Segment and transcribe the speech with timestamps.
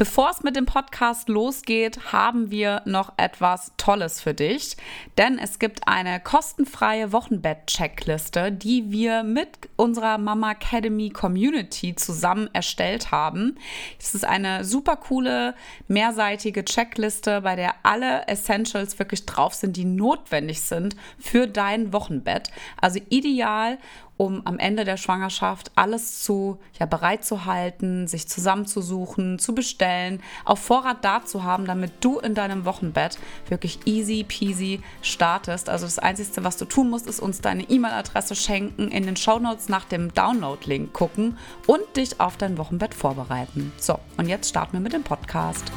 [0.00, 4.78] Bevor es mit dem Podcast losgeht, haben wir noch etwas Tolles für dich.
[5.18, 13.10] Denn es gibt eine kostenfreie Wochenbett-Checkliste, die wir mit unserer Mama Academy Community zusammen erstellt
[13.10, 13.58] haben.
[13.98, 15.54] Es ist eine super coole,
[15.86, 22.50] mehrseitige Checkliste, bei der alle Essentials wirklich drauf sind, die notwendig sind für dein Wochenbett.
[22.80, 23.76] Also ideal,
[24.20, 30.22] um am Ende der Schwangerschaft alles zu ja, bereit zu halten, sich zusammenzusuchen, zu bestellen,
[30.44, 35.70] auf Vorrat da zu haben, damit du in deinem Wochenbett wirklich easy peasy startest.
[35.70, 39.70] Also das Einzige, was du tun musst, ist uns deine E-Mail-Adresse schenken, in den Shownotes
[39.70, 43.72] nach dem Download-Link gucken und dich auf dein Wochenbett vorbereiten.
[43.78, 45.72] So, und jetzt starten wir mit dem Podcast.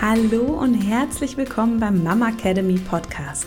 [0.00, 3.46] Hallo und herzlich willkommen beim Mama Academy Podcast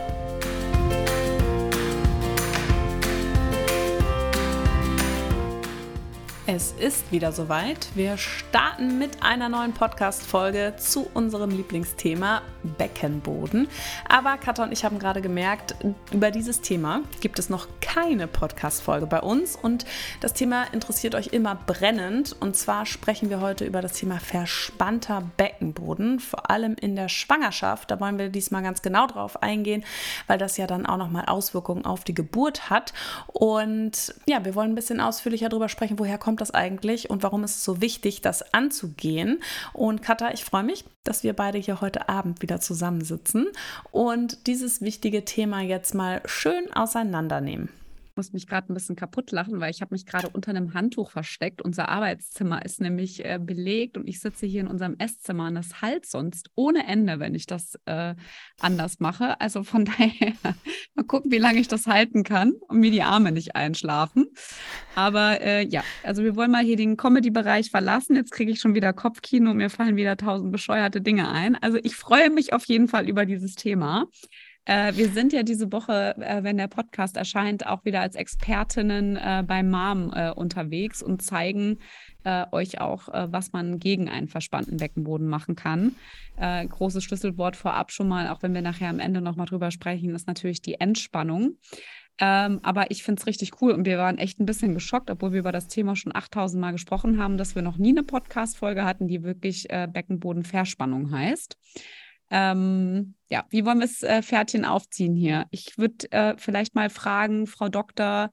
[6.53, 7.87] Es ist wieder soweit.
[7.95, 12.41] Wir starten mit einer neuen Podcast-Folge zu unserem Lieblingsthema
[12.77, 13.69] Beckenboden.
[14.09, 15.75] Aber Katha und ich haben gerade gemerkt,
[16.11, 19.85] über dieses Thema gibt es noch keine Podcast-Folge bei uns und
[20.19, 22.35] das Thema interessiert euch immer brennend.
[22.37, 27.89] Und zwar sprechen wir heute über das Thema verspannter Beckenboden, vor allem in der Schwangerschaft.
[27.91, 29.85] Da wollen wir diesmal ganz genau drauf eingehen,
[30.27, 32.91] weil das ja dann auch nochmal Auswirkungen auf die Geburt hat.
[33.27, 37.43] Und ja, wir wollen ein bisschen ausführlicher darüber sprechen, woher kommt das eigentlich und warum
[37.43, 39.41] ist es so wichtig, das anzugehen.
[39.73, 43.47] Und Katha, ich freue mich, dass wir beide hier heute Abend wieder zusammensitzen
[43.91, 47.69] und dieses wichtige Thema jetzt mal schön auseinandernehmen
[48.15, 51.11] muss mich gerade ein bisschen kaputt lachen, weil ich habe mich gerade unter einem Handtuch
[51.11, 51.61] versteckt.
[51.61, 55.81] Unser Arbeitszimmer ist nämlich äh, belegt und ich sitze hier in unserem Esszimmer und das
[55.81, 58.15] halt sonst ohne Ende, wenn ich das äh,
[58.59, 59.39] anders mache.
[59.39, 60.33] Also von daher
[60.95, 64.27] mal gucken, wie lange ich das halten kann und mir die Arme nicht einschlafen.
[64.95, 68.15] Aber äh, ja, also wir wollen mal hier den Comedy-Bereich verlassen.
[68.15, 71.55] Jetzt kriege ich schon wieder Kopfkino und mir fallen wieder tausend bescheuerte Dinge ein.
[71.55, 74.07] Also ich freue mich auf jeden Fall über dieses Thema.
[74.65, 79.15] Äh, wir sind ja diese Woche, äh, wenn der Podcast erscheint, auch wieder als Expertinnen
[79.15, 81.79] äh, bei MAM äh, unterwegs und zeigen
[82.23, 85.95] äh, euch auch, äh, was man gegen einen verspannten Beckenboden machen kann.
[86.37, 90.27] großes Schlüsselwort vorab schon mal, auch wenn wir nachher am Ende nochmal drüber sprechen, ist
[90.27, 91.57] natürlich die Entspannung.
[92.19, 95.33] Ähm, aber ich finde es richtig cool und wir waren echt ein bisschen geschockt, obwohl
[95.33, 98.85] wir über das Thema schon 8000 Mal gesprochen haben, dass wir noch nie eine Podcast-Folge
[98.85, 101.57] hatten, die wirklich Beckenbodenverspannung heißt.
[102.31, 105.45] Ähm, ja, wie wollen wir das äh, Pferdchen aufziehen hier?
[105.51, 108.31] Ich würde äh, vielleicht mal fragen, Frau Doktor,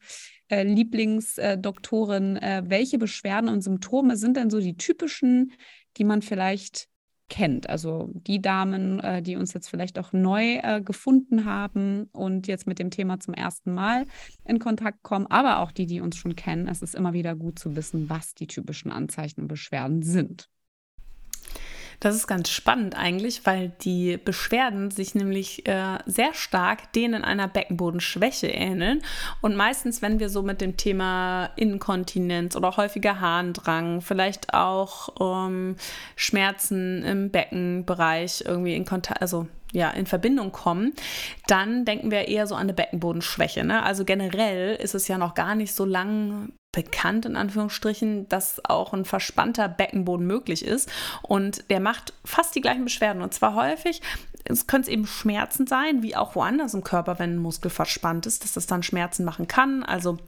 [0.48, 5.53] äh, Lieblingsdoktorin, äh, welche Beschwerden und Symptome sind denn so die typischen,
[5.97, 6.88] die man vielleicht
[7.28, 7.69] kennt?
[7.69, 12.66] Also die Damen, äh, die uns jetzt vielleicht auch neu äh, gefunden haben und jetzt
[12.66, 14.06] mit dem Thema zum ersten Mal
[14.44, 16.69] in Kontakt kommen, aber auch die, die uns schon kennen.
[16.69, 20.48] Es ist immer wieder gut zu wissen, was die typischen Anzeichen und Beschwerden sind.
[22.00, 27.48] Das ist ganz spannend eigentlich, weil die Beschwerden sich nämlich äh, sehr stark denen einer
[27.48, 29.03] Beckenbodenschwäche ähneln.
[29.41, 35.76] Und meistens, wenn wir so mit dem Thema Inkontinenz oder häufiger Harndrang, vielleicht auch ähm,
[36.14, 40.94] Schmerzen im Beckenbereich irgendwie in Kontakt, also ja, in Verbindung kommen,
[41.47, 43.65] dann denken wir eher so an eine Beckenbodenschwäche.
[43.65, 43.82] Ne?
[43.82, 48.93] Also generell ist es ja noch gar nicht so lang bekannt, in Anführungsstrichen, dass auch
[48.93, 50.91] ein verspannter Beckenboden möglich ist.
[51.23, 53.23] Und der macht fast die gleichen Beschwerden.
[53.23, 54.03] Und zwar häufig,
[54.45, 58.27] es können es eben Schmerzen sein, wie auch woanders im Körper, wenn ein Muskel verspannt
[58.27, 59.83] ist, dass das dann Schmerzen machen kann.
[59.83, 60.19] Also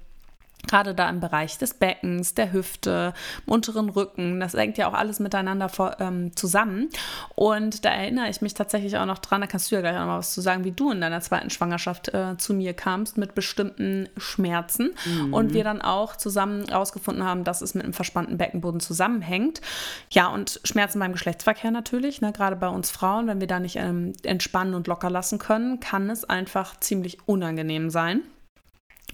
[0.68, 3.14] Gerade da im Bereich des Beckens, der Hüfte,
[3.46, 6.88] im unteren Rücken, das hängt ja auch alles miteinander vor, ähm, zusammen.
[7.34, 10.06] Und da erinnere ich mich tatsächlich auch noch dran, da kannst du ja gleich auch
[10.06, 13.34] noch was zu sagen, wie du in deiner zweiten Schwangerschaft äh, zu mir kamst mit
[13.34, 14.92] bestimmten Schmerzen.
[15.06, 15.34] Mhm.
[15.34, 19.60] Und wir dann auch zusammen herausgefunden haben, dass es mit einem verspannten Beckenboden zusammenhängt.
[20.10, 23.76] Ja, und Schmerzen beim Geschlechtsverkehr natürlich, ne, gerade bei uns Frauen, wenn wir da nicht
[23.76, 28.22] ähm, entspannen und locker lassen können, kann es einfach ziemlich unangenehm sein.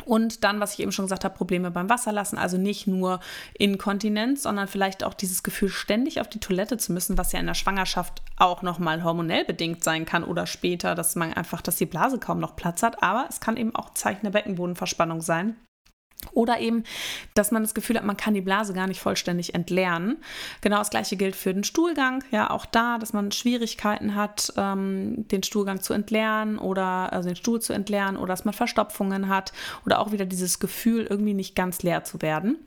[0.04, 3.20] Und dann, was ich eben schon gesagt habe, Probleme beim Wasserlassen, also nicht nur
[3.54, 7.46] Inkontinenz, sondern vielleicht auch dieses Gefühl, ständig auf die Toilette zu müssen, was ja in
[7.46, 11.86] der Schwangerschaft auch nochmal hormonell bedingt sein kann oder später, dass man einfach, dass die
[11.86, 13.02] Blase kaum noch Platz hat.
[13.02, 15.56] Aber es kann eben auch Zeichen der Beckenbodenverspannung sein.
[16.32, 16.84] Oder eben,
[17.34, 20.16] dass man das Gefühl hat, man kann die Blase gar nicht vollständig entleeren.
[20.60, 22.24] Genau das gleiche gilt für den Stuhlgang.
[22.30, 27.36] Ja, auch da, dass man Schwierigkeiten hat, ähm, den Stuhlgang zu entleeren oder also den
[27.36, 29.52] Stuhl zu entleeren oder dass man Verstopfungen hat
[29.84, 32.58] oder auch wieder dieses Gefühl, irgendwie nicht ganz leer zu werden.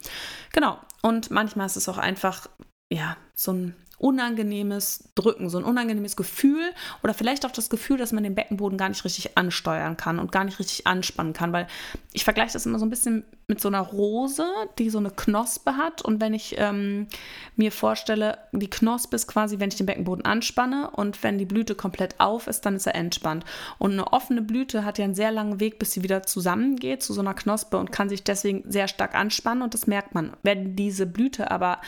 [0.53, 0.79] Genau.
[1.01, 2.47] Und manchmal ist es auch einfach,
[2.91, 6.71] ja, so ein unangenehmes Drücken, so ein unangenehmes Gefühl
[7.03, 10.31] oder vielleicht auch das Gefühl, dass man den Beckenboden gar nicht richtig ansteuern kann und
[10.31, 11.67] gar nicht richtig anspannen kann, weil
[12.13, 14.45] ich vergleiche das immer so ein bisschen mit so einer Rose,
[14.77, 16.03] die so eine Knospe hat.
[16.03, 17.07] Und wenn ich ähm,
[17.55, 21.73] mir vorstelle, die Knospe ist quasi, wenn ich den Beckenboden anspanne und wenn die Blüte
[21.73, 23.43] komplett auf ist, dann ist er entspannt.
[23.79, 27.11] Und eine offene Blüte hat ja einen sehr langen Weg, bis sie wieder zusammengeht zu
[27.11, 30.33] so einer Knospe und kann sich deswegen sehr stark anspannen und das merkt man.
[30.43, 31.81] Wenn diese Blüte aber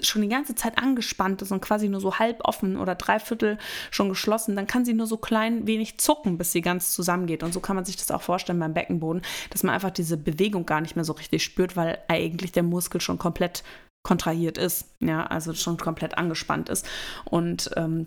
[0.00, 3.58] schon die ganze Zeit angespannt ist und quasi nur so halb offen oder dreiviertel
[3.90, 7.42] schon geschlossen, dann kann sie nur so klein wenig zucken, bis sie ganz zusammengeht.
[7.42, 10.64] Und so kann man sich das auch vorstellen beim Beckenboden, dass man einfach diese Bewegung
[10.64, 13.62] gar nicht mehr so richtig spürt, weil eigentlich der Muskel schon komplett
[14.02, 16.88] kontrahiert ist, ja, also schon komplett angespannt ist.
[17.24, 18.06] Und ähm,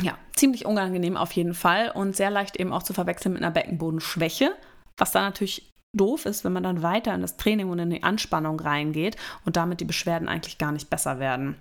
[0.00, 3.52] ja, ziemlich unangenehm auf jeden Fall und sehr leicht eben auch zu verwechseln mit einer
[3.52, 4.52] Beckenbodenschwäche,
[4.96, 8.02] was dann natürlich doof ist, wenn man dann weiter in das Training und in die
[8.02, 11.56] Anspannung reingeht und damit die Beschwerden eigentlich gar nicht besser werden.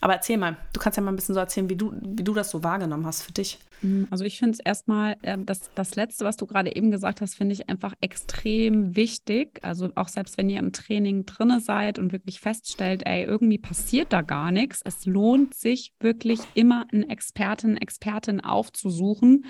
[0.00, 2.32] Aber erzähl mal, du kannst ja mal ein bisschen so erzählen, wie du, wie du
[2.32, 3.58] das so wahrgenommen hast für dich.
[3.80, 7.20] Hm, also ich finde es erstmal, äh, das, das Letzte, was du gerade eben gesagt
[7.20, 9.58] hast, finde ich einfach extrem wichtig.
[9.62, 14.12] Also auch selbst wenn ihr im Training drinne seid und wirklich feststellt, ey, irgendwie passiert
[14.12, 14.82] da gar nichts.
[14.84, 19.46] Es lohnt sich wirklich immer einen Experten, Expertin aufzusuchen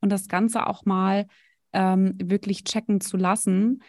[0.00, 1.26] und das Ganze auch mal
[1.72, 3.82] ähm, wirklich checken zu lassen.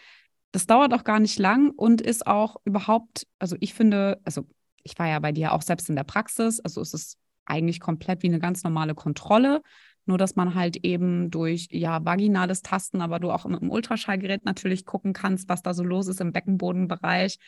[0.52, 4.46] Das dauert auch gar nicht lang und ist auch überhaupt, also ich finde, also
[4.82, 8.22] ich war ja bei dir auch selbst in der Praxis, also es ist eigentlich komplett
[8.22, 9.62] wie eine ganz normale Kontrolle.
[10.04, 14.84] Nur, dass man halt eben durch ja vaginales Tasten, aber du auch im Ultraschallgerät natürlich
[14.84, 17.38] gucken kannst, was da so los ist im Beckenbodenbereich,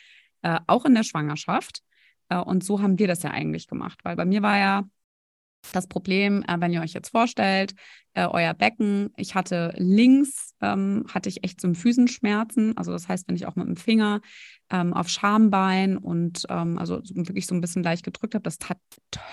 [0.41, 1.81] äh, auch in der Schwangerschaft.
[2.29, 4.83] Äh, und so haben wir das ja eigentlich gemacht, weil bei mir war ja
[5.73, 7.73] das Problem, äh, wenn ihr euch jetzt vorstellt,
[8.13, 12.77] äh, euer Becken, ich hatte links, ähm, hatte ich echt so Symphysenschmerzen.
[12.77, 14.21] Also das heißt, wenn ich auch mit dem Finger
[14.69, 18.79] ähm, auf Schambein und ähm, also wirklich so ein bisschen leicht gedrückt habe, das tat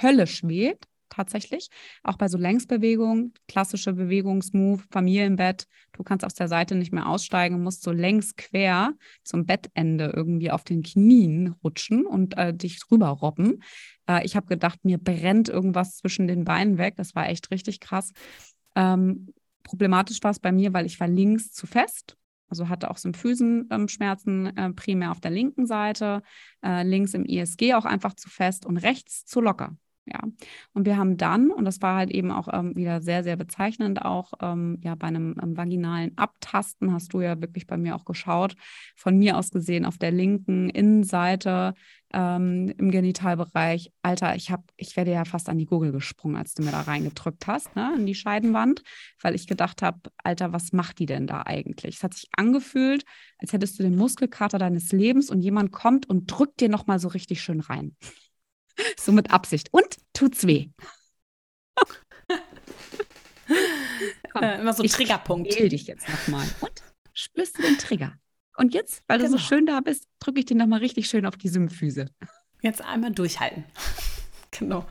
[0.02, 0.74] höllisch weh
[1.12, 1.68] tatsächlich.
[2.02, 5.66] Auch bei so Längsbewegungen, klassische Bewegungsmove, Familienbett.
[5.92, 10.50] Du kannst aus der Seite nicht mehr aussteigen, musst so längs quer zum Bettende irgendwie
[10.50, 13.62] auf den Knien rutschen und äh, dich drüber robben.
[14.08, 16.94] Äh, ich habe gedacht, mir brennt irgendwas zwischen den Beinen weg.
[16.96, 18.12] Das war echt richtig krass.
[18.74, 19.32] Ähm,
[19.62, 22.16] problematisch war es bei mir, weil ich war links zu fest.
[22.48, 26.22] Also hatte auch Symphysenschmerzen äh, primär auf der linken Seite,
[26.62, 29.74] äh, links im ISG auch einfach zu fest und rechts zu locker.
[30.04, 30.20] Ja,
[30.72, 34.04] und wir haben dann, und das war halt eben auch ähm, wieder sehr, sehr bezeichnend,
[34.04, 38.04] auch ähm, ja bei einem ähm, vaginalen Abtasten hast du ja wirklich bei mir auch
[38.04, 38.56] geschaut,
[38.96, 41.74] von mir aus gesehen auf der linken Innenseite
[42.12, 43.92] ähm, im Genitalbereich.
[44.02, 46.80] Alter, ich habe, ich werde ja fast an die Gurgel gesprungen, als du mir da
[46.80, 48.82] reingedrückt hast, ne, in die Scheidenwand,
[49.20, 51.98] weil ich gedacht habe, Alter, was macht die denn da eigentlich?
[51.98, 53.04] Es hat sich angefühlt,
[53.38, 57.06] als hättest du den Muskelkater deines Lebens und jemand kommt und drückt dir nochmal so
[57.06, 57.96] richtig schön rein.
[58.98, 59.68] So mit Absicht.
[59.72, 60.70] Und tut's weh.
[64.32, 65.48] Komm, äh, immer so ein Triggerpunkt.
[65.54, 66.46] Ich dich jetzt nochmal.
[66.60, 66.82] Und
[67.12, 68.14] spürst du den Trigger?
[68.56, 69.32] Und jetzt, weil genau.
[69.32, 69.48] du so genau.
[69.48, 72.06] schön da bist, drücke ich den nochmal richtig schön auf die Symphyse.
[72.60, 73.64] Jetzt einmal durchhalten.
[74.50, 74.86] genau.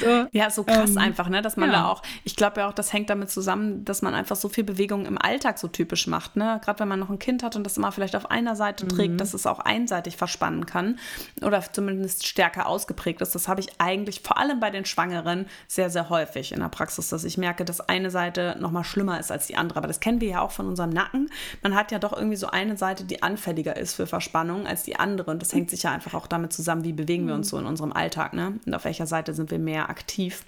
[0.00, 1.42] So, ja, so krass ähm, einfach, ne?
[1.42, 1.80] Dass man ja.
[1.80, 4.64] da auch, ich glaube ja auch, das hängt damit zusammen, dass man einfach so viel
[4.64, 6.60] Bewegung im Alltag so typisch macht, ne?
[6.64, 8.90] Gerade wenn man noch ein Kind hat und das immer vielleicht auf einer Seite mhm.
[8.90, 10.98] trägt, dass es auch einseitig verspannen kann
[11.42, 13.34] oder zumindest stärker ausgeprägt ist.
[13.34, 17.08] Das habe ich eigentlich vor allem bei den Schwangeren sehr, sehr häufig in der Praxis,
[17.08, 19.78] dass ich merke, dass eine Seite noch mal schlimmer ist als die andere.
[19.78, 21.30] Aber das kennen wir ja auch von unserem Nacken.
[21.62, 24.96] Man hat ja doch irgendwie so eine Seite, die anfälliger ist für Verspannung als die
[24.96, 25.30] andere.
[25.30, 27.50] Und das hängt sich ja einfach auch damit zusammen, wie bewegen wir uns mhm.
[27.50, 28.58] so in unserem Alltag, ne?
[28.64, 30.44] Und auf welcher Seite sind wir mehr aktiv.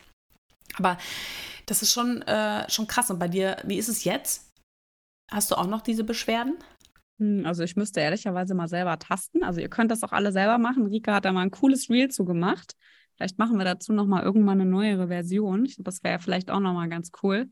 [0.79, 0.97] Aber
[1.67, 3.11] das ist schon, äh, schon krass.
[3.11, 4.53] Und bei dir, wie ist es jetzt?
[5.31, 6.57] Hast du auch noch diese Beschwerden?
[7.19, 9.43] Hm, also ich müsste ehrlicherweise mal selber tasten.
[9.43, 10.87] Also ihr könnt das auch alle selber machen.
[10.87, 12.75] Rika hat da mal ein cooles Reel zu gemacht.
[13.17, 15.65] Vielleicht machen wir dazu noch mal irgendwann eine neuere Version.
[15.65, 17.51] Ich glaube, das wäre vielleicht auch noch mal ganz cool.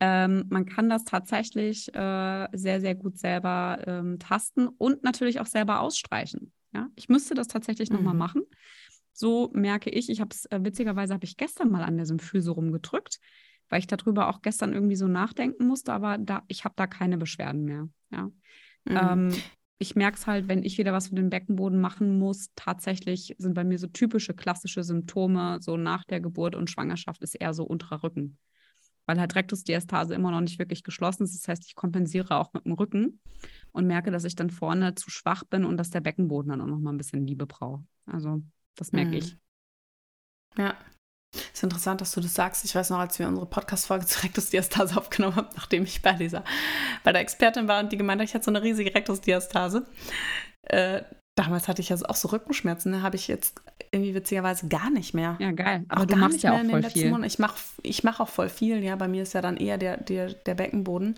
[0.00, 5.46] Ähm, man kann das tatsächlich äh, sehr, sehr gut selber ähm, tasten und natürlich auch
[5.46, 6.52] selber ausstreichen.
[6.72, 6.88] Ja?
[6.94, 7.96] Ich müsste das tatsächlich mhm.
[7.96, 8.18] noch mal mhm.
[8.18, 8.42] machen
[9.18, 12.52] so merke ich, ich habe es, äh, witzigerweise habe ich gestern mal an der Symphyse
[12.52, 13.18] rumgedrückt,
[13.68, 17.18] weil ich darüber auch gestern irgendwie so nachdenken musste, aber da, ich habe da keine
[17.18, 17.88] Beschwerden mehr.
[18.12, 18.30] Ja.
[18.84, 19.32] Mhm.
[19.32, 19.32] Ähm,
[19.78, 23.54] ich merke es halt, wenn ich wieder was für den Beckenboden machen muss, tatsächlich sind
[23.54, 27.64] bei mir so typische klassische Symptome, so nach der Geburt und Schwangerschaft ist eher so
[27.64, 28.38] unterer Rücken.
[29.08, 31.34] weil halt Rektusdiastase immer noch nicht wirklich geschlossen ist.
[31.34, 33.20] Das heißt, ich kompensiere auch mit dem Rücken
[33.72, 36.66] und merke, dass ich dann vorne zu schwach bin und dass der Beckenboden dann auch
[36.66, 37.84] noch mal ein bisschen Liebe braucht.
[38.04, 38.42] Also
[38.78, 39.16] das merke mhm.
[39.16, 39.36] ich.
[40.56, 40.76] Ja.
[41.52, 42.64] Ist interessant, dass du das sagst.
[42.64, 46.44] Ich weiß noch, als wir unsere Podcast-Folge zu Rektusdiastase aufgenommen haben, nachdem ich bei dieser,
[47.04, 49.86] bei der Expertin war und die gemeint hat, ich hatte so eine riesige Rektusdiastase.
[50.62, 51.02] Äh,
[51.36, 53.02] damals hatte ich ja auch so Rückenschmerzen, ne?
[53.02, 55.36] habe ich jetzt irgendwie witzigerweise gar nicht mehr.
[55.38, 55.84] Ja, geil.
[55.88, 57.10] Aber auch du machst ja auch voll viel.
[57.10, 57.24] Monaten.
[57.24, 58.96] Ich mache ich mach auch voll viel, ja.
[58.96, 61.16] Bei mir ist ja dann eher der, der, der Beckenboden.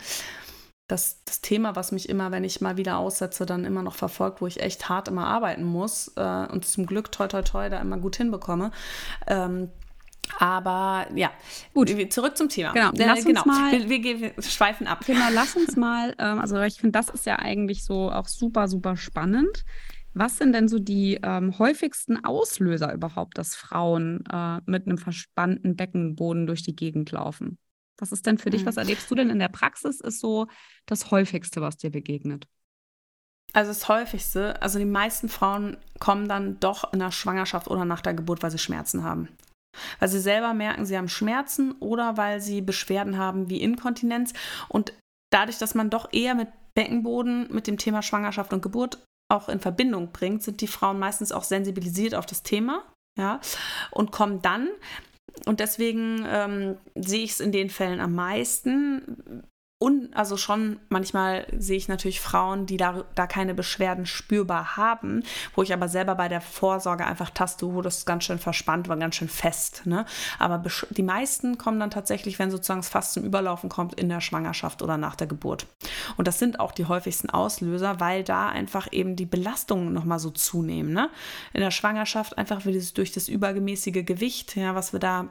[0.90, 4.40] Das, das Thema, was mich immer, wenn ich mal wieder aussetze, dann immer noch verfolgt,
[4.40, 7.80] wo ich echt hart immer arbeiten muss äh, und zum Glück toi toi toi da
[7.80, 8.72] immer gut hinbekomme.
[9.26, 9.70] Ähm,
[10.38, 11.30] aber ja,
[11.74, 12.72] gut, zurück zum Thema.
[12.72, 13.42] Genau, äh, lass genau.
[13.42, 13.72] uns mal.
[13.88, 15.00] Wir, wir, wir, schweifen ab.
[15.06, 18.68] Genau, lass uns mal, ähm, also ich finde, das ist ja eigentlich so auch super,
[18.68, 19.64] super spannend.
[20.12, 25.76] Was sind denn so die ähm, häufigsten Auslöser überhaupt, dass Frauen äh, mit einem verspannten
[25.76, 27.58] Beckenboden durch die Gegend laufen?
[28.00, 28.80] Was ist denn für dich, was mhm.
[28.80, 30.46] erlebst du denn in der Praxis, ist so
[30.86, 32.48] das häufigste, was dir begegnet?
[33.52, 38.00] Also das häufigste, also die meisten Frauen kommen dann doch in der Schwangerschaft oder nach
[38.00, 39.28] der Geburt, weil sie Schmerzen haben.
[39.98, 44.32] Weil sie selber merken, sie haben Schmerzen oder weil sie Beschwerden haben wie Inkontinenz.
[44.68, 44.92] Und
[45.30, 49.60] dadurch, dass man doch eher mit Beckenboden, mit dem Thema Schwangerschaft und Geburt auch in
[49.60, 52.84] Verbindung bringt, sind die Frauen meistens auch sensibilisiert auf das Thema.
[53.18, 53.40] Ja,
[53.90, 54.68] und kommen dann,
[55.46, 59.44] und deswegen ähm, sehe ich es in den Fällen am meisten,
[59.82, 65.22] und also schon manchmal sehe ich natürlich Frauen, die da, da keine Beschwerden spürbar haben,
[65.54, 68.98] wo ich aber selber bei der Vorsorge einfach taste, wo das ganz schön verspannt war,
[68.98, 69.86] ganz schön fest.
[69.86, 70.04] Ne?
[70.38, 74.20] Aber die meisten kommen dann tatsächlich, wenn sozusagen es fast zum Überlaufen kommt, in der
[74.20, 75.66] Schwangerschaft oder nach der Geburt.
[76.18, 80.28] Und das sind auch die häufigsten Auslöser, weil da einfach eben die Belastungen nochmal so
[80.28, 80.92] zunehmen.
[80.92, 81.08] Ne?
[81.54, 85.30] In der Schwangerschaft einfach durch das übergemäßige Gewicht, ja, was wir da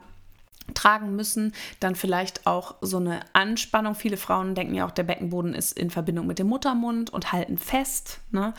[0.74, 3.94] tragen müssen, dann vielleicht auch so eine Anspannung.
[3.94, 7.58] Viele Frauen denken ja auch, der Beckenboden ist in Verbindung mit dem Muttermund und halten
[7.58, 8.20] fest.
[8.30, 8.54] Ne?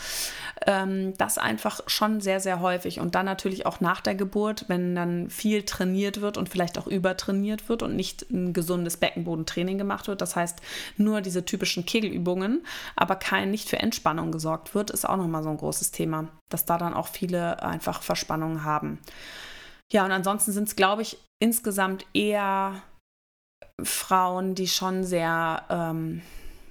[0.66, 3.00] Ähm, das einfach schon sehr, sehr häufig.
[3.00, 6.88] Und dann natürlich auch nach der Geburt, wenn dann viel trainiert wird und vielleicht auch
[6.88, 10.22] übertrainiert wird und nicht ein gesundes Beckenbodentraining gemacht wird.
[10.22, 10.62] Das heißt,
[10.98, 12.66] nur diese typischen Kegelübungen,
[12.96, 16.66] aber kein nicht für Entspannung gesorgt wird, ist auch nochmal so ein großes Thema, dass
[16.66, 19.00] da dann auch viele einfach Verspannungen haben.
[19.92, 22.82] Ja, und ansonsten sind es, glaube ich, insgesamt eher
[23.84, 26.22] Frauen, die schon sehr, ähm,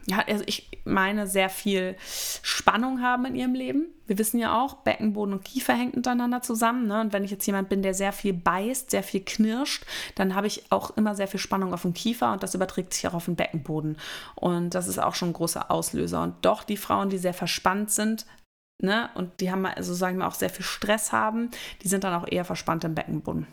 [0.06, 1.96] ja, also ich meine, sehr viel
[2.42, 3.86] Spannung haben in ihrem Leben.
[4.06, 6.86] Wir wissen ja auch, Beckenboden und Kiefer hängen miteinander zusammen.
[6.86, 7.00] Ne?
[7.02, 9.84] Und wenn ich jetzt jemand bin, der sehr viel beißt, sehr viel knirscht,
[10.14, 13.06] dann habe ich auch immer sehr viel Spannung auf dem Kiefer und das überträgt sich
[13.06, 13.98] auch auf den Beckenboden.
[14.34, 16.22] Und das ist auch schon ein großer Auslöser.
[16.22, 18.24] Und doch die Frauen, die sehr verspannt sind,
[18.82, 21.50] ne, und die haben, also sagen wir auch sehr viel Stress haben,
[21.82, 23.46] die sind dann auch eher verspannt im Beckenboden.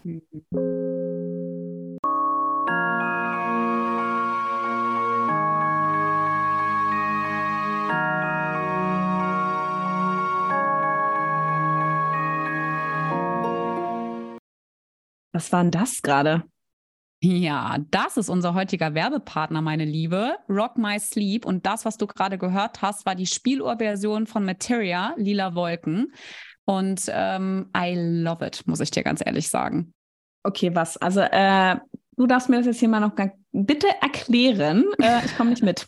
[15.33, 16.43] Was war denn das gerade?
[17.19, 20.35] Ja, das ist unser heutiger Werbepartner, meine Liebe.
[20.47, 21.45] Rock My Sleep.
[21.45, 26.13] Und das, was du gerade gehört hast, war die Spieluhrversion von Materia, Lila Wolken.
[26.65, 29.93] Und ähm, I love it, muss ich dir ganz ehrlich sagen.
[30.43, 30.97] Okay, was?
[30.97, 31.77] Also, äh,
[32.17, 33.13] du darfst mir das jetzt hier mal noch
[33.51, 34.85] bitte erklären.
[35.01, 35.87] Äh, ich komme nicht mit.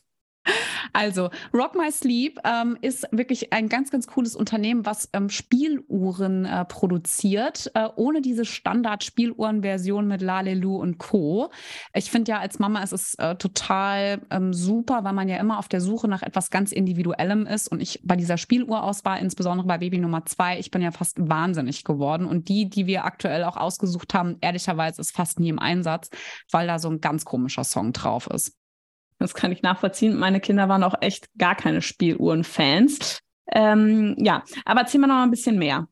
[0.94, 6.46] Also, Rock My Sleep ähm, ist wirklich ein ganz, ganz cooles Unternehmen, was ähm, Spieluhren
[6.46, 11.52] äh, produziert, äh, ohne diese Standard-Spieluhren-Version mit Lalelu und Co.
[11.94, 15.60] Ich finde ja, als Mama ist es äh, total ähm, super, weil man ja immer
[15.60, 17.68] auf der Suche nach etwas ganz Individuellem ist.
[17.68, 21.84] Und ich bei dieser Spieluhrauswahl, insbesondere bei Baby Nummer zwei, ich bin ja fast wahnsinnig
[21.84, 22.26] geworden.
[22.26, 26.10] Und die, die wir aktuell auch ausgesucht haben, ehrlicherweise ist fast nie im Einsatz,
[26.52, 28.59] weil da so ein ganz komischer Song drauf ist.
[29.20, 30.18] Das kann ich nachvollziehen.
[30.18, 33.20] Meine Kinder waren auch echt gar keine Spieluhren-Fans.
[33.52, 35.88] Ähm, ja, aber erzähl mal noch ein bisschen mehr.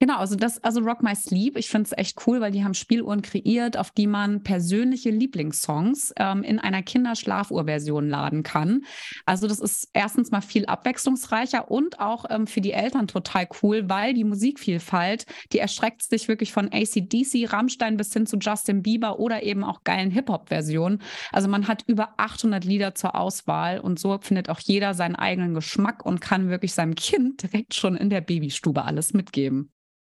[0.00, 2.74] Genau, also das, also Rock My Sleep, ich finde es echt cool, weil die haben
[2.74, 8.82] Spieluhren kreiert, auf die man persönliche Lieblingssongs ähm, in einer Kinderschlafuhrversion laden kann.
[9.26, 13.88] Also das ist erstens mal viel abwechslungsreicher und auch ähm, für die Eltern total cool,
[13.88, 19.20] weil die Musikvielfalt, die erstreckt sich wirklich von ACDC, Rammstein bis hin zu Justin Bieber
[19.20, 21.00] oder eben auch geilen Hip-Hop-Versionen.
[21.30, 25.54] Also man hat über 800 Lieder zur Auswahl und so findet auch jeder seinen eigenen
[25.54, 29.69] Geschmack und kann wirklich seinem Kind direkt schon in der Babystube alles mitgeben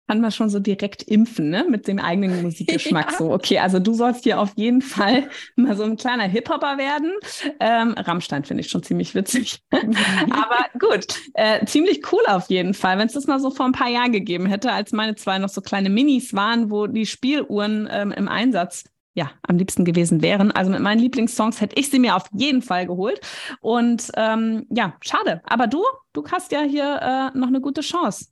[0.09, 1.67] kann man schon so direkt impfen, ne?
[1.69, 3.11] Mit dem eigenen Musikgeschmack.
[3.11, 3.17] Ja.
[3.19, 7.11] So, okay, also du sollst hier auf jeden Fall mal so ein kleiner Hip-Hopper werden.
[7.59, 9.59] Ähm, Rammstein finde ich schon ziemlich witzig.
[9.71, 12.97] Aber gut, äh, ziemlich cool auf jeden Fall.
[12.97, 15.49] Wenn es das mal so vor ein paar Jahren gegeben hätte, als meine zwei noch
[15.49, 20.51] so kleine Minis waren, wo die Spieluhren ähm, im Einsatz ja, am liebsten gewesen wären.
[20.51, 23.21] Also mit meinen Lieblingssongs hätte ich sie mir auf jeden Fall geholt.
[23.61, 25.41] Und ähm, ja, schade.
[25.43, 28.29] Aber du, du hast ja hier äh, noch eine gute Chance.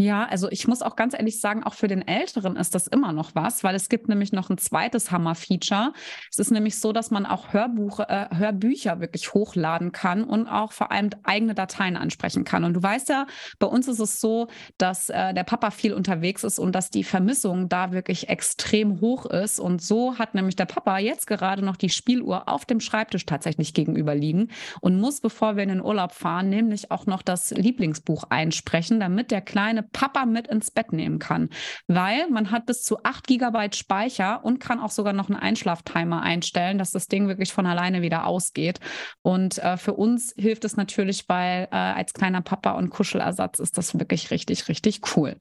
[0.00, 3.12] Ja, also ich muss auch ganz ehrlich sagen, auch für den Älteren ist das immer
[3.12, 5.92] noch was, weil es gibt nämlich noch ein zweites Hammer-Feature.
[6.30, 10.72] Es ist nämlich so, dass man auch Hörbuch, äh, Hörbücher wirklich hochladen kann und auch
[10.72, 12.64] vor allem eigene Dateien ansprechen kann.
[12.64, 13.26] Und du weißt ja,
[13.58, 14.46] bei uns ist es so,
[14.78, 19.26] dass äh, der Papa viel unterwegs ist und dass die Vermissung da wirklich extrem hoch
[19.26, 19.60] ist.
[19.60, 23.74] Und so hat nämlich der Papa jetzt gerade noch die Spieluhr auf dem Schreibtisch tatsächlich
[23.74, 24.48] gegenüber liegen
[24.80, 29.30] und muss, bevor wir in den Urlaub fahren, nämlich auch noch das Lieblingsbuch einsprechen, damit
[29.30, 31.50] der kleine Papa mit ins Bett nehmen kann,
[31.86, 36.22] weil man hat bis zu 8 GB Speicher und kann auch sogar noch einen Einschlaftimer
[36.22, 38.80] einstellen, dass das Ding wirklich von alleine wieder ausgeht.
[39.22, 43.78] Und äh, für uns hilft es natürlich, weil äh, als kleiner Papa und Kuschelersatz ist
[43.78, 45.36] das wirklich richtig, richtig cool.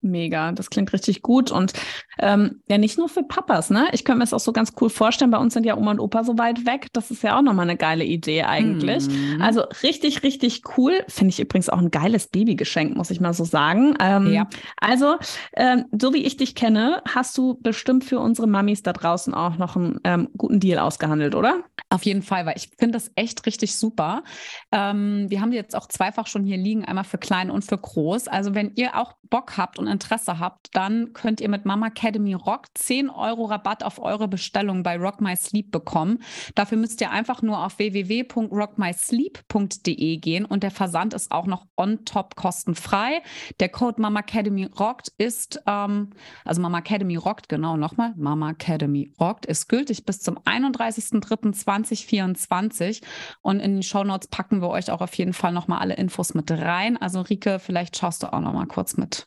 [0.00, 1.72] Mega, das klingt richtig gut und
[2.20, 3.88] ähm, ja nicht nur für Papas, ne?
[3.92, 5.32] Ich könnte mir das auch so ganz cool vorstellen.
[5.32, 6.86] Bei uns sind ja Oma und Opa so weit weg.
[6.92, 9.08] Das ist ja auch nochmal eine geile Idee eigentlich.
[9.08, 9.42] Mhm.
[9.42, 11.02] Also richtig, richtig cool.
[11.08, 13.96] Finde ich übrigens auch ein geiles Babygeschenk, muss ich mal so sagen.
[14.00, 14.48] Ähm, ja.
[14.76, 15.16] Also
[15.56, 19.58] ähm, so wie ich dich kenne, hast du bestimmt für unsere Mamis da draußen auch
[19.58, 21.64] noch einen ähm, guten Deal ausgehandelt, oder?
[21.90, 24.22] Auf jeden Fall, weil ich finde das echt richtig super.
[24.70, 28.28] Ähm, wir haben jetzt auch zweifach schon hier liegen, einmal für klein und für groß.
[28.28, 32.34] Also wenn ihr auch Bock habt und Interesse habt, dann könnt ihr mit Mama Academy
[32.34, 36.22] Rock 10 Euro Rabatt auf eure Bestellung bei Rock My Sleep bekommen.
[36.54, 42.04] Dafür müsst ihr einfach nur auf www.rockmysleep.de gehen und der Versand ist auch noch on
[42.04, 43.22] top kostenfrei.
[43.60, 46.10] Der Code Mama Academy Rockt ist, ähm,
[46.44, 53.02] also Mama Academy Rockt, genau nochmal, Mama Academy Rockt ist gültig bis zum 31.03.2024
[53.42, 56.34] und in den Show Notes packen wir euch auch auf jeden Fall nochmal alle Infos
[56.34, 56.96] mit rein.
[56.96, 59.17] Also Rike, vielleicht schaust du auch nochmal kurz mit.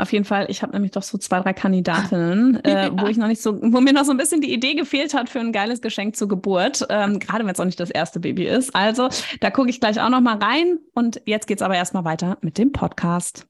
[0.00, 3.26] Auf jeden Fall, ich habe nämlich doch so zwei, drei Kandidatinnen, äh, wo ich noch
[3.26, 5.80] nicht so, wo mir noch so ein bisschen die Idee gefehlt hat für ein geiles
[5.80, 8.76] Geschenk zur Geburt, ähm, gerade wenn es auch nicht das erste Baby ist.
[8.76, 9.08] Also,
[9.40, 10.78] da gucke ich gleich auch noch mal rein.
[10.94, 13.48] Und jetzt geht's aber erstmal weiter mit dem Podcast.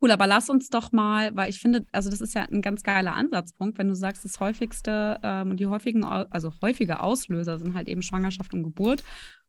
[0.00, 2.82] Cool, aber lass uns doch mal, weil ich finde, also das ist ja ein ganz
[2.82, 7.88] geiler Ansatzpunkt, wenn du sagst, das häufigste ähm, die häufigen, also häufige Auslöser sind halt
[7.88, 9.02] eben Schwangerschaft und Geburt.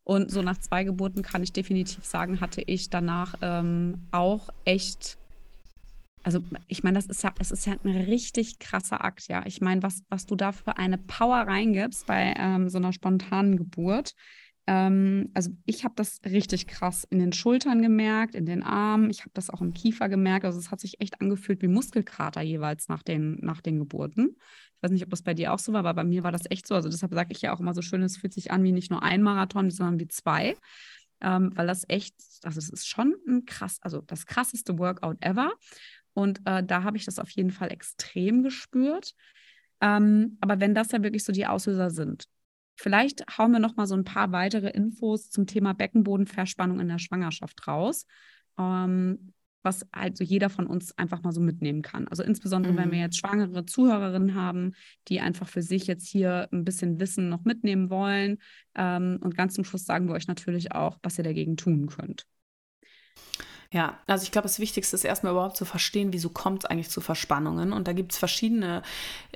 [0.04, 5.19] Und so nach zwei Geburten kann ich definitiv sagen, hatte ich danach ähm, auch echt
[6.24, 9.44] also ich meine, das ist ja, es ist ja ein richtig krasser Akt, ja.
[9.46, 13.58] Ich meine, was, was du da für eine Power reingibst bei ähm, so einer spontanen
[13.58, 14.16] Geburt.
[14.68, 19.22] Ähm, also ich habe das richtig krass in den Schultern gemerkt, in den Armen, ich
[19.22, 20.46] habe das auch im Kiefer gemerkt.
[20.46, 24.36] Also es hat sich echt angefühlt wie Muskelkater jeweils nach den, nach den Geburten.
[24.76, 26.44] Ich weiß nicht, ob das bei dir auch so war, aber bei mir war das
[26.50, 26.76] echt so.
[26.76, 28.92] Also deshalb sage ich ja auch immer so schön, es fühlt sich an wie nicht
[28.92, 30.56] nur ein Marathon, sondern wie zwei.
[31.22, 35.52] Ähm, weil das echt, also es ist schon ein krass, also das krasseste Workout ever.
[36.20, 39.14] Und äh, da habe ich das auf jeden Fall extrem gespürt.
[39.80, 42.26] Ähm, aber wenn das ja wirklich so die Auslöser sind,
[42.76, 47.00] vielleicht hauen wir noch mal so ein paar weitere Infos zum Thema Beckenbodenverspannung in der
[47.00, 48.06] Schwangerschaft raus.
[48.58, 52.08] Ähm, was halt so jeder von uns einfach mal so mitnehmen kann.
[52.08, 52.78] Also insbesondere, mhm.
[52.78, 53.04] wenn wir mhm.
[53.04, 54.74] jetzt schwangere Zuhörerinnen haben,
[55.08, 58.40] die einfach für sich jetzt hier ein bisschen Wissen noch mitnehmen wollen.
[58.76, 62.26] Ähm, und ganz zum Schluss sagen wir euch natürlich auch, was ihr dagegen tun könnt.
[63.72, 66.90] Ja, also ich glaube, das Wichtigste ist erstmal überhaupt zu verstehen, wieso kommt es eigentlich
[66.90, 67.72] zu Verspannungen.
[67.72, 68.82] Und da gibt es verschiedene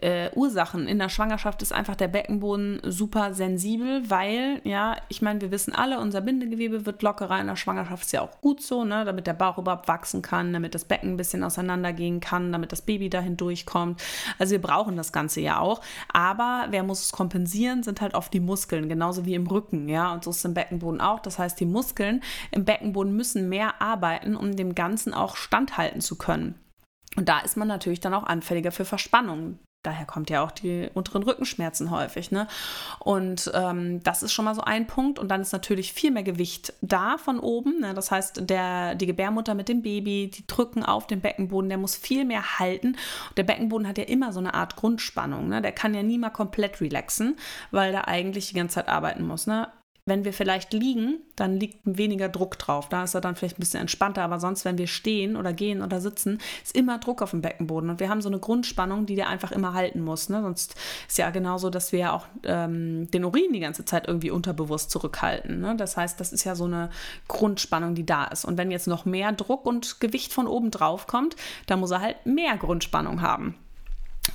[0.01, 0.87] äh, Ursachen.
[0.87, 5.75] In der Schwangerschaft ist einfach der Beckenboden super sensibel, weil, ja, ich meine, wir wissen
[5.75, 9.27] alle, unser Bindegewebe wird lockerer in der Schwangerschaft, ist ja auch gut so, ne, damit
[9.27, 13.11] der Bauch überhaupt wachsen kann, damit das Becken ein bisschen auseinandergehen kann, damit das Baby
[13.11, 14.01] dahin durchkommt.
[14.39, 15.79] Also wir brauchen das Ganze ja auch.
[16.11, 20.11] Aber wer muss es kompensieren, sind halt oft die Muskeln, genauso wie im Rücken, ja.
[20.11, 21.19] Und so ist es im Beckenboden auch.
[21.19, 26.01] Das heißt, die Muskeln im Beckenboden müssen mehr arbeiten arbeiten, um dem Ganzen auch standhalten
[26.01, 26.55] zu können.
[27.15, 29.59] Und da ist man natürlich dann auch anfälliger für Verspannungen.
[29.85, 32.31] Daher kommt ja auch die unteren Rückenschmerzen häufig.
[32.31, 32.47] Ne?
[32.99, 35.19] Und ähm, das ist schon mal so ein Punkt.
[35.19, 37.81] Und dann ist natürlich viel mehr Gewicht da von oben.
[37.81, 37.93] Ne?
[37.93, 41.97] Das heißt, der, die Gebärmutter mit dem Baby, die drücken auf den Beckenboden, der muss
[41.97, 42.95] viel mehr halten.
[43.35, 45.49] Der Beckenboden hat ja immer so eine Art Grundspannung.
[45.49, 45.61] Ne?
[45.61, 47.35] Der kann ja nie mal komplett relaxen,
[47.71, 49.47] weil der eigentlich die ganze Zeit arbeiten muss.
[49.47, 49.67] Ne?
[50.05, 52.89] Wenn wir vielleicht liegen, dann liegt weniger Druck drauf.
[52.89, 54.21] Da ist er dann vielleicht ein bisschen entspannter.
[54.21, 57.89] Aber sonst, wenn wir stehen oder gehen oder sitzen, ist immer Druck auf dem Beckenboden.
[57.89, 60.27] Und wir haben so eine Grundspannung, die der einfach immer halten muss.
[60.27, 60.41] Ne?
[60.41, 60.75] Sonst
[61.07, 64.91] ist ja genauso, dass wir ja auch ähm, den Urin die ganze Zeit irgendwie unterbewusst
[64.91, 65.61] zurückhalten.
[65.61, 65.77] Ne?
[65.77, 66.89] Das heißt, das ist ja so eine
[67.29, 68.43] Grundspannung, die da ist.
[68.43, 71.37] Und wenn jetzt noch mehr Druck und Gewicht von oben drauf kommt,
[71.67, 73.55] dann muss er halt mehr Grundspannung haben.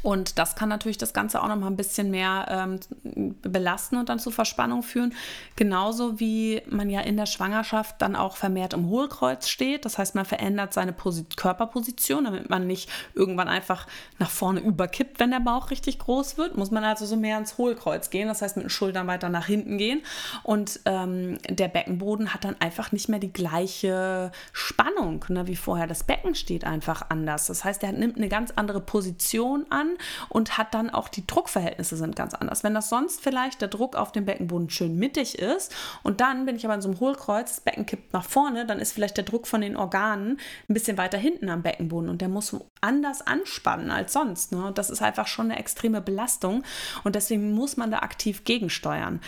[0.02, 4.08] Und das kann natürlich das Ganze auch noch mal ein bisschen mehr ähm, belasten und
[4.08, 5.14] dann zu Verspannung führen.
[5.56, 9.84] Genauso wie man ja in der Schwangerschaft dann auch vermehrt im Hohlkreuz steht.
[9.84, 13.86] Das heißt, man verändert seine Posi Körperposition, damit man nicht irgendwann einfach
[14.18, 16.56] nach vorne überkippt, wenn der Bauch richtig groß wird.
[16.56, 18.28] Muss man also so mehr ins Hohlkreuz gehen.
[18.28, 20.02] Das heißt, mit den Schultern weiter nach hinten gehen.
[20.44, 25.86] Und ähm, der Beckenboden hat dann einfach nicht mehr die gleiche Spannung ne, wie vorher.
[25.86, 27.46] Das Becken steht einfach anders.
[27.46, 29.97] Das heißt, er nimmt eine ganz andere Position an an
[30.28, 32.64] und hat dann auch die Druckverhältnisse sind ganz anders.
[32.64, 36.56] Wenn das sonst vielleicht der Druck auf dem Beckenboden schön mittig ist und dann bin
[36.56, 39.24] ich aber in so einem Hohlkreuz, das Becken kippt nach vorne, dann ist vielleicht der
[39.24, 43.90] Druck von den Organen ein bisschen weiter hinten am Beckenboden und der muss anders anspannen
[43.90, 44.52] als sonst.
[44.52, 44.72] Ne?
[44.74, 46.62] Das ist einfach schon eine extreme Belastung
[47.04, 49.20] und deswegen muss man da aktiv gegensteuern.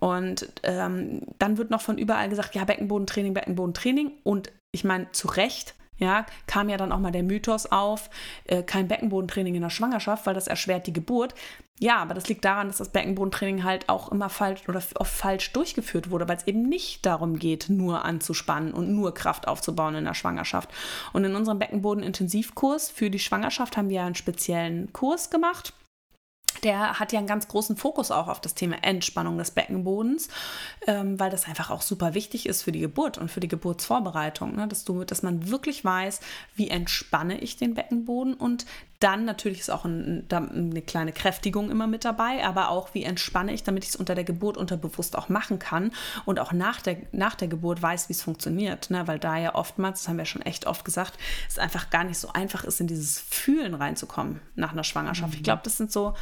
[0.00, 5.28] Und ähm, dann wird noch von überall gesagt, ja, Beckenbodentraining, Beckenbodentraining und ich meine, zu
[5.28, 8.10] Recht, ja, kam ja dann auch mal der Mythos auf,
[8.44, 11.34] äh, kein Beckenbodentraining in der Schwangerschaft, weil das erschwert die Geburt.
[11.78, 15.52] Ja, aber das liegt daran, dass das Beckenbodentraining halt auch immer falsch oder oft falsch
[15.52, 20.04] durchgeführt wurde, weil es eben nicht darum geht, nur anzuspannen und nur Kraft aufzubauen in
[20.04, 20.70] der Schwangerschaft.
[21.12, 25.74] Und in unserem Beckenbodenintensivkurs für die Schwangerschaft haben wir einen speziellen Kurs gemacht
[26.62, 30.28] der hat ja einen ganz großen Fokus auch auf das Thema Entspannung des Beckenbodens,
[30.86, 34.56] ähm, weil das einfach auch super wichtig ist für die Geburt und für die Geburtsvorbereitung,
[34.56, 34.68] ne?
[34.68, 36.20] dass, du, dass man wirklich weiß,
[36.54, 38.66] wie entspanne ich den Beckenboden und
[39.00, 43.52] dann natürlich ist auch ein, eine kleine Kräftigung immer mit dabei, aber auch wie entspanne
[43.52, 45.92] ich, damit ich es unter der Geburt unterbewusst auch machen kann
[46.24, 48.90] und auch nach der, nach der Geburt weiß, wie es funktioniert.
[48.90, 49.06] Ne?
[49.06, 52.18] Weil da ja oftmals, das haben wir schon echt oft gesagt, es einfach gar nicht
[52.18, 55.32] so einfach ist, in dieses Fühlen reinzukommen nach einer Schwangerschaft.
[55.32, 55.36] Mhm.
[55.36, 56.14] Ich glaube, das sind so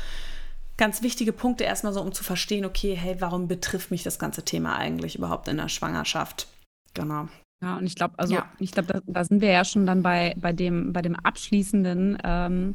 [0.77, 4.45] ganz wichtige Punkte erstmal so, um zu verstehen, okay, hey, warum betrifft mich das ganze
[4.45, 6.49] Thema eigentlich überhaupt in der Schwangerschaft?
[6.95, 7.29] Genau.
[7.65, 8.45] Ja, und ich glaube, also ja.
[8.59, 12.19] ich glaube, da, da, sind wir ja schon dann bei, bei, dem, bei dem abschließenden,
[12.23, 12.75] ähm,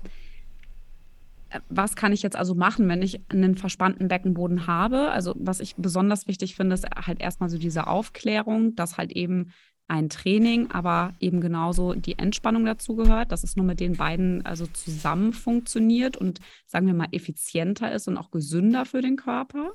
[1.50, 5.12] äh, was kann ich jetzt also machen, wenn ich einen verspannten Beckenboden habe?
[5.12, 9.52] Also was ich besonders wichtig finde, ist halt erstmal so diese Aufklärung, dass halt eben
[9.88, 14.44] ein Training, aber eben genauso die Entspannung dazu gehört, dass es nur mit den beiden
[14.44, 19.74] also zusammen funktioniert und sagen wir mal effizienter ist und auch gesünder für den Körper.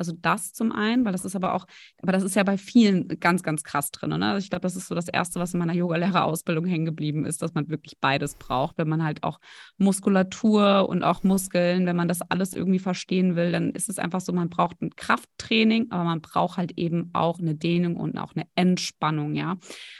[0.00, 1.66] Also das zum einen, weil das ist aber auch,
[2.02, 4.18] aber das ist ja bei vielen ganz, ganz krass drin.
[4.18, 4.26] Ne?
[4.26, 7.42] Also ich glaube, das ist so das Erste, was in meiner Yogalehrerausbildung hängen geblieben ist,
[7.42, 8.78] dass man wirklich beides braucht.
[8.78, 9.40] Wenn man halt auch
[9.76, 14.22] Muskulatur und auch Muskeln, wenn man das alles irgendwie verstehen will, dann ist es einfach
[14.22, 18.34] so, man braucht ein Krafttraining, aber man braucht halt eben auch eine Dehnung und auch
[18.34, 19.58] eine Entspannung, ja.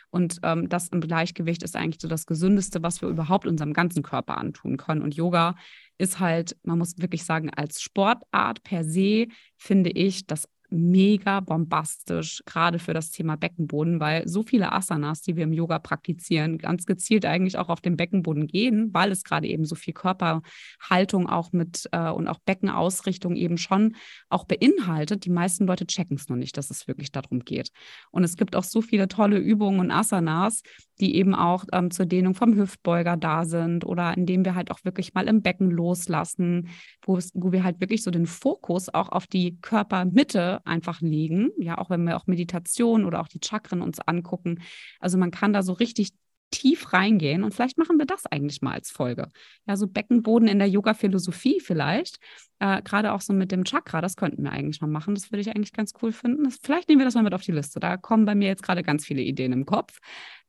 [0.09, 4.03] Und ähm, das im Gleichgewicht ist eigentlich so das Gesündeste, was wir überhaupt unserem ganzen
[4.03, 5.03] Körper antun können.
[5.03, 5.57] Und Yoga
[6.01, 12.43] ist halt, man muss wirklich sagen, als Sportart per se finde ich das mega bombastisch,
[12.47, 16.87] gerade für das Thema Beckenboden, weil so viele Asanas, die wir im Yoga praktizieren, ganz
[16.87, 21.53] gezielt eigentlich auch auf den Beckenboden gehen, weil es gerade eben so viel Körperhaltung auch
[21.53, 23.97] mit äh, und auch Beckenausrichtung eben schon
[24.29, 25.25] auch beinhaltet.
[25.25, 27.71] Die meisten Leute checken es noch nicht, dass es wirklich darum geht.
[28.11, 30.63] Und es gibt auch so viele tolle Übungen und Asanas,
[31.01, 34.85] die eben auch ähm, zur Dehnung vom Hüftbeuger da sind oder indem wir halt auch
[34.85, 36.69] wirklich mal im Becken loslassen,
[37.05, 41.51] wo, wo wir halt wirklich so den Fokus auch auf die Körpermitte einfach legen.
[41.59, 44.61] Ja, auch wenn wir auch Meditation oder auch die Chakren uns angucken.
[44.99, 46.11] Also man kann da so richtig
[46.51, 49.29] tief reingehen und vielleicht machen wir das eigentlich mal als Folge.
[49.67, 52.19] Ja, so Beckenboden in der Yoga-Philosophie vielleicht,
[52.59, 55.15] äh, gerade auch so mit dem Chakra, das könnten wir eigentlich mal machen.
[55.15, 56.45] Das würde ich eigentlich ganz cool finden.
[56.45, 57.81] Das, vielleicht nehmen wir das mal mit auf die Liste.
[57.81, 60.01] Da kommen bei mir jetzt gerade ganz viele Ideen im Kopf.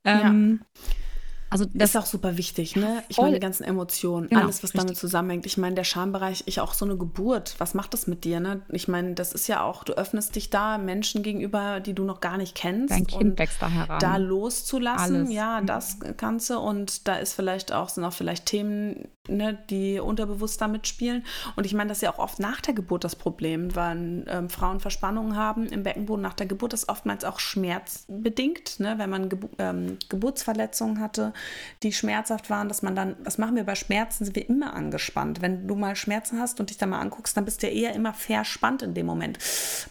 [0.04, 0.84] Ähm, ja.
[1.52, 3.04] Also das ist auch super wichtig, ne?
[3.10, 4.80] Ich meine, die ganzen Emotionen, genau, alles, was richtig.
[4.80, 5.46] damit zusammenhängt.
[5.46, 8.62] Ich meine, der Schambereich, ich auch so eine Geburt, was macht das mit dir, ne?
[8.70, 12.22] Ich meine, das ist ja auch, du öffnest dich da Menschen gegenüber, die du noch
[12.22, 12.92] gar nicht kennst.
[12.92, 14.00] Dein Kind wächst da heran.
[14.00, 15.34] Da loszulassen, alles.
[15.34, 15.66] ja, mhm.
[15.66, 16.58] das Ganze.
[16.58, 21.26] Und da ist vielleicht auch, sind auch vielleicht Themen, ne, die unterbewusst da mitspielen.
[21.58, 24.50] Und ich meine, das ist ja auch oft nach der Geburt das Problem, weil ähm,
[24.50, 28.94] Frauen Verspannungen haben im Beckenboden nach der Geburt, das ist oftmals auch schmerzbedingt, ne?
[28.98, 31.34] wenn man Gebu ähm, Geburtsverletzungen hatte
[31.84, 35.42] die schmerzhaft waren, dass man dann, was machen wir bei Schmerzen, sind wir immer angespannt.
[35.42, 37.96] Wenn du mal Schmerzen hast und dich da mal anguckst, dann bist du ja eher
[37.96, 39.40] immer verspannt in dem Moment.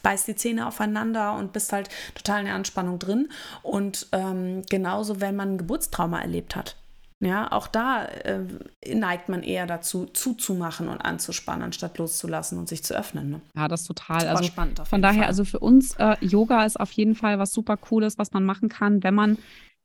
[0.02, 3.28] Beißt die Zähne aufeinander und bist halt total in der Anspannung drin.
[3.62, 6.76] Und ähm, genauso, wenn man ein Geburtstrauma erlebt hat.
[7.22, 8.40] Ja, auch da äh,
[8.94, 13.30] neigt man eher dazu, zuzumachen und anzuspannen, anstatt loszulassen und sich zu öffnen.
[13.30, 13.40] Ne?
[13.54, 14.20] Ja, das ist total.
[14.20, 15.28] Super also spannend von daher, Fall.
[15.28, 18.70] also für uns, äh, Yoga ist auf jeden Fall was super Cooles, was man machen
[18.70, 19.36] kann, wenn man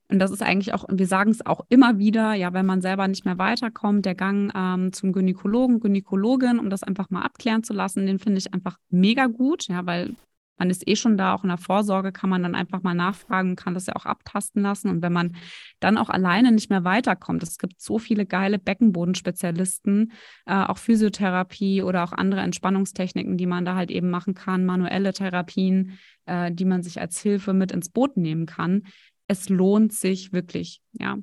[0.09, 3.07] und das ist eigentlich auch, wir sagen es auch immer wieder, ja, wenn man selber
[3.07, 7.73] nicht mehr weiterkommt, der Gang ähm, zum Gynäkologen, Gynäkologin, um das einfach mal abklären zu
[7.73, 10.15] lassen, den finde ich einfach mega gut, ja, weil
[10.57, 13.55] man ist eh schon da, auch in der Vorsorge kann man dann einfach mal nachfragen,
[13.55, 14.89] kann das ja auch abtasten lassen.
[14.89, 15.35] Und wenn man
[15.79, 20.13] dann auch alleine nicht mehr weiterkommt, es gibt so viele geile Beckenbodenspezialisten,
[20.45, 25.11] äh, auch Physiotherapie oder auch andere Entspannungstechniken, die man da halt eben machen kann, manuelle
[25.13, 28.83] Therapien, äh, die man sich als Hilfe mit ins Boot nehmen kann.
[29.27, 31.17] Es lohnt sich wirklich, ja.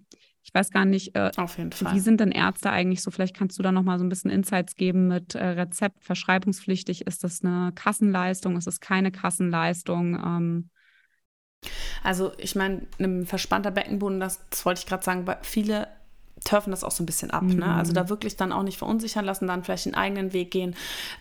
[0.45, 1.95] Ich weiß gar nicht, äh, Auf jeden Fall.
[1.95, 3.11] wie sind denn Ärzte eigentlich so?
[3.13, 7.07] Vielleicht kannst du da noch mal so ein bisschen Insights geben mit äh, Rezept, verschreibungspflichtig.
[7.07, 8.57] Ist das eine Kassenleistung?
[8.57, 10.15] Ist es keine Kassenleistung?
[10.17, 10.71] Ähm,
[12.03, 15.87] also ich meine, ein verspannter Beckenboden, das, das wollte ich gerade sagen, viele
[16.45, 17.43] turfen das auch so ein bisschen ab.
[17.43, 17.57] Mhm.
[17.57, 17.75] Ne?
[17.75, 20.75] Also da wirklich dann auch nicht verunsichern lassen, dann vielleicht den eigenen Weg gehen.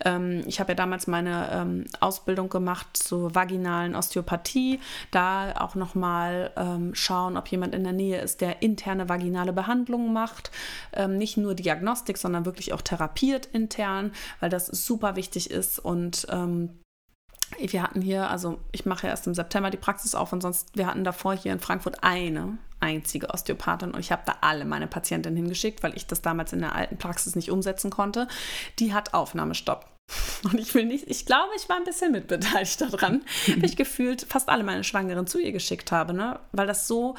[0.03, 4.79] Ähm, ich habe ja damals meine ähm, Ausbildung gemacht zur vaginalen Osteopathie.
[5.11, 10.13] Da auch nochmal ähm, schauen, ob jemand in der Nähe ist, der interne vaginale Behandlungen
[10.13, 10.51] macht.
[10.93, 16.27] Ähm, nicht nur Diagnostik, sondern wirklich auch therapiert intern, weil das super wichtig ist und
[16.29, 16.80] ähm,
[17.67, 20.87] wir hatten hier, also ich mache erst im September die Praxis auf und sonst, wir
[20.87, 25.37] hatten davor hier in Frankfurt eine einzige Osteopathin und ich habe da alle meine Patientinnen
[25.37, 28.27] hingeschickt, weil ich das damals in der alten Praxis nicht umsetzen konnte.
[28.79, 29.85] Die hat Aufnahmestopp.
[30.43, 34.25] Und ich will nicht, ich glaube, ich war ein bisschen mitbeteiligt daran, weil ich gefühlt
[34.27, 36.39] fast alle meine Schwangeren zu ihr geschickt habe, ne?
[36.51, 37.15] weil das so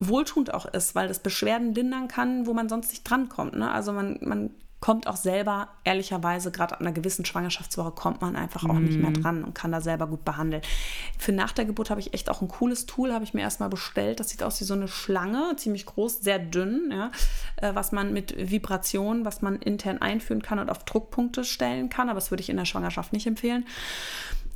[0.00, 3.54] wohltuend auch ist, weil das Beschwerden lindern kann, wo man sonst nicht drankommt.
[3.54, 3.70] Ne?
[3.70, 4.50] Also man, man
[4.84, 8.84] kommt auch selber, ehrlicherweise, gerade an einer gewissen Schwangerschaftswoche, kommt man einfach auch mm.
[8.84, 9.22] nicht mehr mhm.
[9.22, 10.60] dran und kann da selber gut behandeln.
[11.16, 13.70] Für nach der Geburt habe ich echt auch ein cooles Tool, habe ich mir erstmal
[13.70, 14.20] bestellt.
[14.20, 17.12] Das sieht aus wie so eine Schlange, ziemlich groß, sehr dünn, ja,
[17.56, 22.10] äh, was man mit Vibration, was man intern einführen kann und auf Druckpunkte stellen kann.
[22.10, 23.64] Aber das würde ich in der Schwangerschaft nicht empfehlen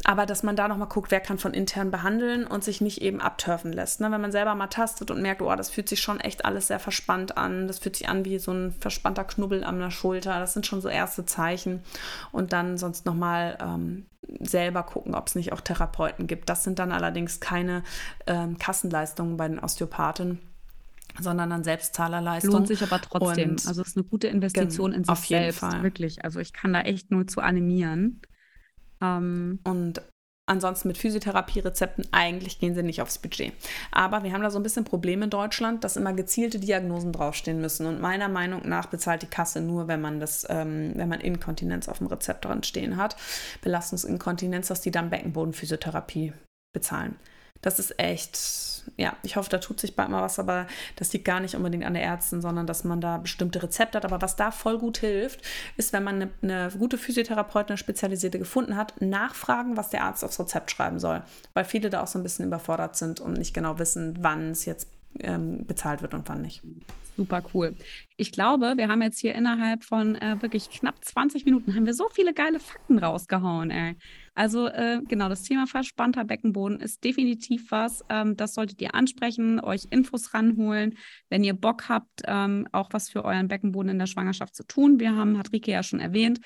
[0.04, 3.20] aber dass man da nochmal guckt, wer kann von intern behandeln und sich nicht eben
[3.20, 4.00] abturfen lässt.
[4.00, 4.10] Ne?
[4.10, 6.78] Wenn man selber mal tastet und merkt, oh, das fühlt sich schon echt alles sehr
[6.78, 10.52] verspannt an, das fühlt sich an wie so ein verspannter Knubbel an der Schulter, das
[10.52, 11.82] sind schon so erste Zeichen.
[12.30, 14.06] Und dann sonst nochmal ähm,
[14.40, 16.48] selber gucken, ob es nicht auch Therapeuten gibt.
[16.48, 17.82] Das sind dann allerdings keine
[18.26, 20.40] ähm, Kassenleistungen bei den Osteopathen
[21.20, 22.52] sondern an Selbstzahlerleistung.
[22.52, 23.50] Lohnt sich aber trotzdem.
[23.50, 25.82] Und also es ist eine gute Investition in sich auf jeden selbst, Fall.
[25.82, 26.24] wirklich.
[26.24, 28.20] Also ich kann da echt nur zu animieren.
[29.00, 30.02] Ähm, und
[30.46, 33.52] ansonsten mit Physiotherapie-Rezepten, eigentlich gehen sie nicht aufs Budget.
[33.92, 37.60] Aber wir haben da so ein bisschen Probleme in Deutschland, dass immer gezielte Diagnosen draufstehen
[37.60, 37.86] müssen.
[37.86, 41.88] Und meiner Meinung nach bezahlt die Kasse nur, wenn man das, ähm, wenn man Inkontinenz
[41.88, 43.16] auf dem Rezept dran stehen hat.
[43.62, 46.32] Belastungsinkontinenz, dass die dann Beckenbodenphysiotherapie
[46.72, 47.16] bezahlen.
[47.60, 48.38] Das ist echt,
[48.96, 50.66] ja, ich hoffe, da tut sich bald mal was, aber
[50.96, 54.04] das liegt gar nicht unbedingt an der Ärzten, sondern dass man da bestimmte Rezepte hat.
[54.04, 55.42] Aber was da voll gut hilft,
[55.76, 60.24] ist, wenn man eine, eine gute Physiotherapeutin, eine spezialisierte gefunden hat, nachfragen, was der Arzt
[60.24, 61.22] aufs Rezept schreiben soll.
[61.54, 64.64] Weil viele da auch so ein bisschen überfordert sind und nicht genau wissen, wann es
[64.64, 64.88] jetzt
[65.20, 66.62] ähm, bezahlt wird und wann nicht.
[67.16, 67.74] Super cool.
[68.16, 71.94] Ich glaube, wir haben jetzt hier innerhalb von äh, wirklich knapp 20 Minuten haben wir
[71.94, 73.96] so viele geile Fakten rausgehauen, ey.
[74.38, 78.04] Also äh, genau, das Thema verspannter Beckenboden ist definitiv was.
[78.08, 80.96] Ähm, das solltet ihr ansprechen, euch Infos ranholen,
[81.28, 85.00] wenn ihr Bock habt, ähm, auch was für euren Beckenboden in der Schwangerschaft zu tun.
[85.00, 86.38] Wir haben, hat Rike ja schon erwähnt,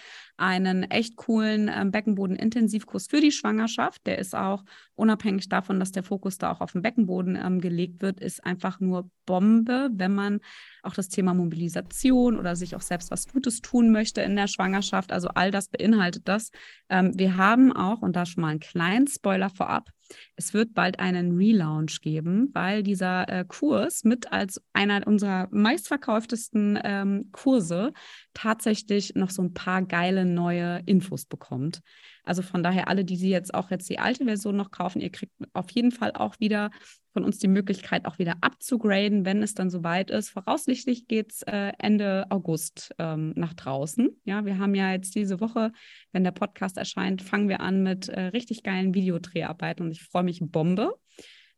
[0.43, 4.05] einen echt coolen ähm, Beckenboden-Intensivkurs für die Schwangerschaft.
[4.07, 4.65] Der ist auch
[4.97, 8.81] unabhängig davon, dass der Fokus da auch auf den Beckenboden ähm, gelegt wird, ist einfach
[8.81, 10.41] nur Bombe, wenn man
[10.83, 15.13] auch das Thema Mobilisation oder sich auch selbst was Gutes tun möchte in der Schwangerschaft.
[15.13, 16.51] Also all das beinhaltet das.
[16.89, 19.91] Ähm, wir haben auch, und da schon mal einen kleinen Spoiler vorab,
[20.37, 26.79] es wird bald einen Relaunch geben, weil dieser äh, Kurs mit als einer unserer meistverkauftesten
[26.83, 27.93] ähm, Kurse
[28.35, 31.81] tatsächlich noch so ein paar geile neue Infos bekommt.
[32.25, 35.11] Also von daher alle, die sie jetzt auch jetzt die alte Version noch kaufen, ihr
[35.11, 36.71] kriegt auf jeden Fall auch wieder
[37.13, 40.31] von uns die Möglichkeit, auch wieder abzugraden, wenn es dann soweit ist.
[40.31, 44.09] Voraussichtlich geht es äh, Ende August ähm, nach draußen.
[44.25, 45.73] Ja, wir haben ja jetzt diese Woche,
[46.13, 50.23] wenn der Podcast erscheint, fangen wir an mit äh, richtig geilen Videodreharbeiten und ich freue
[50.23, 50.95] mich Bombe.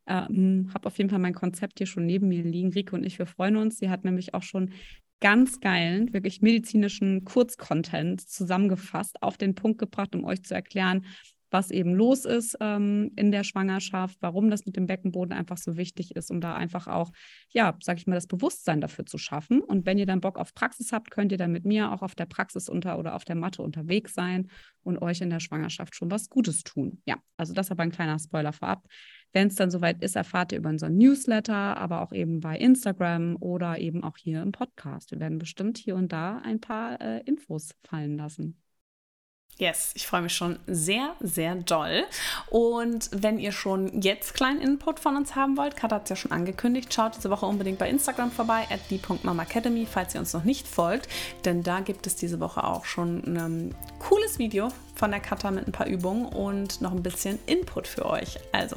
[0.07, 2.73] Ähm, habe auf jeden Fall mein Konzept hier schon neben mir liegen.
[2.73, 3.79] Rike und ich, wir freuen uns.
[3.79, 4.73] Sie hat nämlich auch schon
[5.21, 11.07] ganz geilen, wirklich medizinischen Kurzcontent zusammengefasst, auf den Punkt gebracht, um euch zu erklären,
[11.55, 15.77] was eben los ist ähm, in der Schwangerschaft, warum das mit dem Beckenboden einfach so
[15.77, 17.13] wichtig ist, um da einfach auch,
[17.49, 19.61] ja, sag ich mal, das Bewusstsein dafür zu schaffen.
[19.61, 22.17] Und wenn ihr dann Bock auf Praxis habt, könnt ihr dann mit mir auch auf
[22.17, 24.51] der Praxis unter oder auf der Matte unterwegs sein
[24.83, 27.01] und euch in der Schwangerschaft schon was Gutes tun.
[27.07, 28.85] Ja, also das aber ein kleiner Spoiler vorab.
[29.35, 33.37] Wenn es dann soweit ist, erfahrt ihr über unseren Newsletter, aber auch eben bei Instagram
[33.41, 35.11] oder eben auch hier im Podcast.
[35.11, 38.57] Wir werden bestimmt hier und da ein paar äh, Infos fallen lassen.
[39.57, 42.05] Yes, ich freue mich schon sehr, sehr doll.
[42.51, 46.17] Und wenn ihr schon jetzt kleinen Input von uns haben wollt, Kat hat es ja
[46.17, 50.45] schon angekündigt, schaut diese Woche unbedingt bei Instagram vorbei, at die.mamacademy, falls ihr uns noch
[50.45, 51.09] nicht folgt,
[51.45, 55.67] denn da gibt es diese Woche auch schon ein cooles Video von der Kata mit
[55.67, 58.39] ein paar Übungen und noch ein bisschen Input für euch.
[58.53, 58.77] Also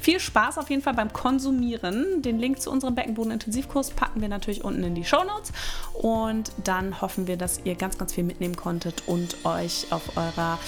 [0.00, 2.22] viel Spaß auf jeden Fall beim Konsumieren.
[2.22, 5.52] Den Link zu unserem Beckenboden-Intensivkurs packen wir natürlich unten in die Show Notes
[5.94, 10.58] und dann hoffen wir, dass ihr ganz, ganz viel mitnehmen konntet und euch auf eurer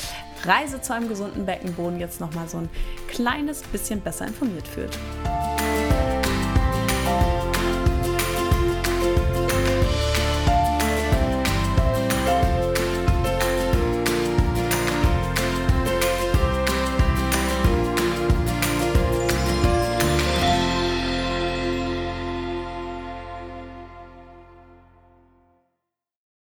[0.44, 2.68] Reise zu einem gesunden Beckenboden jetzt nochmal so ein
[3.08, 4.98] kleines bisschen besser informiert fühlt.